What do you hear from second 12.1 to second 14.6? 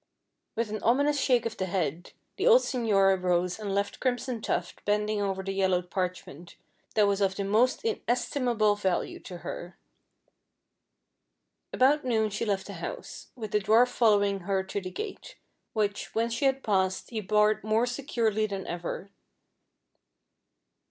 she left the house, with the dwarf following